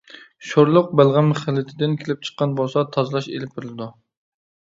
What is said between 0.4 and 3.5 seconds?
شورلۇق بەلغەم خىلىتىدىن كېلىپ چىققان بولسا تازىلاش